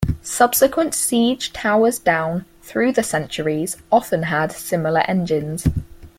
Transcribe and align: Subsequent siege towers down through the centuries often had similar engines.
Subsequent 0.23 0.95
siege 0.95 1.53
towers 1.53 1.99
down 1.99 2.45
through 2.63 2.91
the 2.91 3.03
centuries 3.03 3.77
often 3.91 4.23
had 4.23 4.51
similar 4.51 5.01
engines. 5.01 5.67